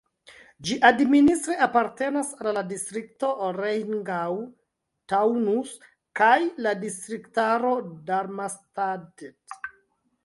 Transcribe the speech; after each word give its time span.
Ĝi 0.67 0.75
administre 0.87 1.57
apartenas 1.65 2.31
al 2.45 2.49
la 2.57 2.63
distrikto 2.71 3.29
Rheingau-Taunus 3.59 5.75
kaj 6.21 6.33
la 6.67 6.75
distriktaro 6.87 7.75
Darmstadt. 8.11 9.29